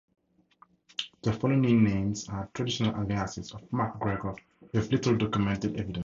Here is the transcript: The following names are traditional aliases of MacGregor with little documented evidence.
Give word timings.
The 1.21 1.31
following 1.31 1.83
names 1.83 2.27
are 2.27 2.49
traditional 2.55 2.99
aliases 2.99 3.51
of 3.53 3.71
MacGregor 3.71 4.33
with 4.73 4.91
little 4.91 5.15
documented 5.15 5.79
evidence. 5.79 5.99